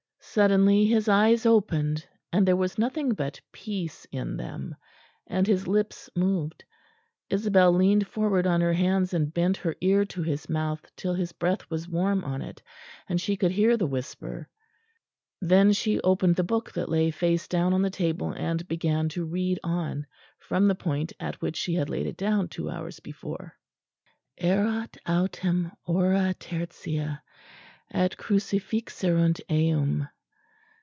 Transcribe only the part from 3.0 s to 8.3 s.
but peace in them; and his lips moved. Isabel leaned